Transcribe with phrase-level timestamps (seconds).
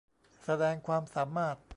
[0.45, 1.55] แสดงความสามารถ